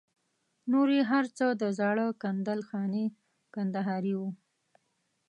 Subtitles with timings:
[0.71, 3.05] نور یې هر څه د زاړه کندل خاني
[3.53, 4.29] کندهاري وو.